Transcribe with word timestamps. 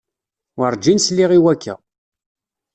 Werǧin 0.59 0.99
sliɣ 1.05 1.31
i 1.33 1.39
wakka. 1.43 1.75